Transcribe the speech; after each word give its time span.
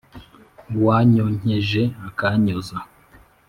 uwanyonkeje 0.77 1.83
akanyoza 2.09 2.75